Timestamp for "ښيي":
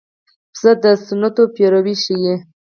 2.03-2.35